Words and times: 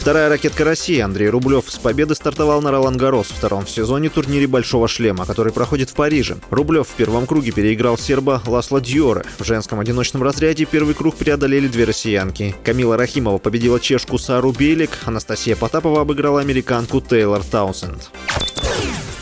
Вторая 0.00 0.30
ракетка 0.30 0.64
России 0.64 0.98
Андрей 0.98 1.28
Рублев 1.28 1.66
с 1.68 1.76
победы 1.76 2.14
стартовал 2.14 2.62
на 2.62 2.70
Ролан 2.70 2.96
Гарос 2.96 3.26
в 3.26 3.36
втором 3.36 3.66
сезоне 3.66 4.08
турнире 4.08 4.46
«Большого 4.46 4.88
шлема», 4.88 5.26
который 5.26 5.52
проходит 5.52 5.90
в 5.90 5.94
Париже. 5.94 6.38
Рублев 6.48 6.88
в 6.88 6.94
первом 6.94 7.26
круге 7.26 7.52
переиграл 7.52 7.98
серба 7.98 8.42
Ласло 8.46 8.80
Дьоре. 8.80 9.24
В 9.38 9.44
женском 9.44 9.78
одиночном 9.78 10.22
разряде 10.22 10.64
первый 10.64 10.94
круг 10.94 11.16
преодолели 11.16 11.68
две 11.68 11.84
россиянки. 11.84 12.56
Камила 12.64 12.96
Рахимова 12.96 13.36
победила 13.36 13.78
чешку 13.78 14.16
Сару 14.16 14.52
Белик, 14.52 14.90
Анастасия 15.04 15.54
Потапова 15.54 16.00
обыграла 16.00 16.40
американку 16.40 17.02
Тейлор 17.02 17.44
Таусенд. 17.44 18.10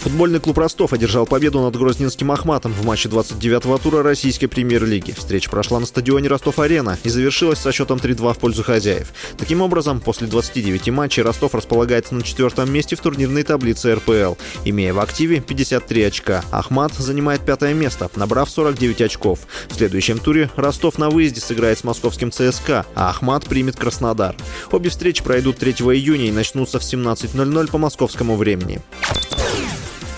Футбольный 0.08 0.40
клуб 0.40 0.56
Ростов 0.56 0.94
одержал 0.94 1.26
победу 1.26 1.60
над 1.60 1.76
Грозненским 1.76 2.32
Ахматом 2.32 2.72
в 2.72 2.82
матче 2.82 3.10
29-го 3.10 3.76
тура 3.76 4.02
российской 4.02 4.46
премьер-лиги. 4.46 5.12
Встреча 5.12 5.50
прошла 5.50 5.80
на 5.80 5.84
стадионе 5.84 6.28
Ростов-Арена 6.28 6.96
и 7.04 7.10
завершилась 7.10 7.58
со 7.58 7.72
счетом 7.72 7.98
3-2 7.98 8.32
в 8.32 8.38
пользу 8.38 8.64
хозяев. 8.64 9.12
Таким 9.36 9.60
образом, 9.60 10.00
после 10.00 10.26
29 10.26 10.88
матчей 10.88 11.22
Ростов 11.22 11.54
располагается 11.54 12.14
на 12.14 12.22
четвертом 12.22 12.72
месте 12.72 12.96
в 12.96 13.00
турнирной 13.00 13.42
таблице 13.42 13.96
РПЛ, 13.96 14.40
имея 14.64 14.94
в 14.94 14.98
активе 14.98 15.40
53 15.40 16.02
очка. 16.04 16.42
Ахмат 16.50 16.94
занимает 16.94 17.42
пятое 17.42 17.74
место, 17.74 18.10
набрав 18.16 18.48
49 18.48 19.02
очков. 19.02 19.40
В 19.68 19.74
следующем 19.74 20.20
туре 20.20 20.50
Ростов 20.56 20.96
на 20.96 21.10
выезде 21.10 21.42
сыграет 21.42 21.80
с 21.80 21.84
московским 21.84 22.32
ЦСКА, 22.32 22.86
а 22.94 23.10
Ахмат 23.10 23.44
примет 23.44 23.76
Краснодар. 23.76 24.34
Обе 24.72 24.88
встречи 24.88 25.22
пройдут 25.22 25.58
3 25.58 25.72
июня 25.72 26.28
и 26.28 26.32
начнутся 26.32 26.78
в 26.78 26.82
17.00 26.82 27.70
по 27.70 27.76
московскому 27.76 28.36
времени. 28.36 28.80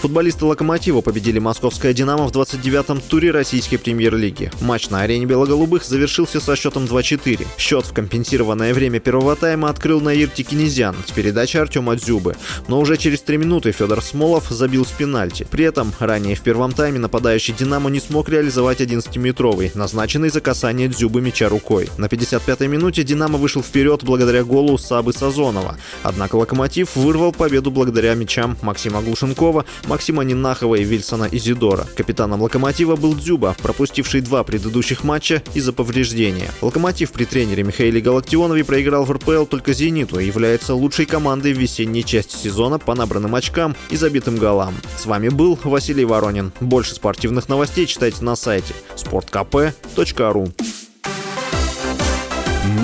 Футболисты 0.01 0.47
«Локомотива» 0.47 1.03
победили 1.03 1.39
московское 1.39 1.93
«Динамо» 1.93 2.27
в 2.27 2.33
29-м 2.33 3.03
туре 3.03 3.33
российской 3.33 3.77
премьер-лиги. 3.77 4.51
Матч 4.63 4.89
на 4.89 5.03
арене 5.03 5.27
белоголубых 5.27 5.85
завершился 5.85 6.41
со 6.41 6.57
счетом 6.57 6.87
2-4. 6.87 7.47
Счет 7.59 7.85
в 7.85 7.93
компенсированное 7.93 8.73
время 8.73 8.99
первого 8.99 9.37
тайма 9.37 9.69
открыл 9.69 10.01
Наир 10.01 10.31
Тикинезян 10.31 10.97
с 11.07 11.11
передачи 11.11 11.59
Артема 11.59 11.97
Дзюбы. 11.97 12.35
Но 12.67 12.81
уже 12.81 12.97
через 12.97 13.21
три 13.21 13.37
минуты 13.37 13.73
Федор 13.73 14.01
Смолов 14.03 14.49
забил 14.49 14.87
с 14.87 14.91
пенальти. 14.91 15.47
При 15.51 15.67
этом 15.67 15.93
ранее 15.99 16.35
в 16.35 16.41
первом 16.41 16.73
тайме 16.73 16.99
нападающий 16.99 17.53
«Динамо» 17.53 17.91
не 17.91 18.01
смог 18.01 18.31
реализовать 18.31 18.81
11-метровый, 18.81 19.71
назначенный 19.75 20.31
за 20.31 20.41
касание 20.41 20.89
Дзюбы 20.89 21.21
мяча 21.21 21.51
рукой. 21.51 21.91
На 21.99 22.07
55-й 22.07 22.69
минуте 22.69 23.03
«Динамо» 23.03 23.37
вышел 23.37 23.63
вперед 23.63 24.03
благодаря 24.03 24.45
голу 24.45 24.79
Сабы 24.79 25.13
Сазонова. 25.13 25.77
Однако 26.03 26.37
«Локомотив» 26.37 26.97
вырвал 26.97 27.33
победу 27.33 27.71
благодаря 27.71 28.15
мячам 28.15 28.57
Максима 28.63 29.03
Глушенкова, 29.03 29.67
Максима 29.91 30.23
Нинахова 30.23 30.77
и 30.77 30.85
Вильсона 30.85 31.29
Изидора. 31.33 31.85
Капитаном 31.97 32.43
«Локомотива» 32.43 32.95
был 32.95 33.17
Дзюба, 33.17 33.57
пропустивший 33.61 34.21
два 34.21 34.45
предыдущих 34.45 35.03
матча 35.03 35.43
из-за 35.53 35.73
повреждения. 35.73 36.49
«Локомотив» 36.63 37.11
при 37.11 37.25
тренере 37.25 37.65
Михаиле 37.65 38.01
Галактионове 38.01 38.63
проиграл 38.63 39.05
в 39.05 39.11
РПЛ 39.11 39.47
только 39.47 39.73
«Зениту» 39.73 40.21
и 40.21 40.27
является 40.27 40.75
лучшей 40.75 41.07
командой 41.07 41.53
в 41.55 41.59
весенней 41.59 42.05
части 42.05 42.37
сезона 42.37 42.79
по 42.79 42.95
набранным 42.95 43.35
очкам 43.35 43.75
и 43.91 43.97
забитым 43.97 44.37
голам. 44.37 44.77
С 44.97 45.07
вами 45.07 45.29
был 45.29 45.59
Василий 45.65 46.05
Воронин. 46.05 46.53
Больше 46.61 46.95
спортивных 46.95 47.49
новостей 47.49 47.87
читайте 47.87 48.23
на 48.23 48.37
сайте 48.37 48.75
sportkp.ru 48.97 50.53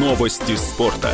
Новости 0.00 0.56
спорта. 0.56 1.12